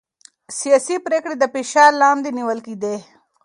[0.59, 2.95] سياسي پرېکړې د فشار لاندې نيول کېدې.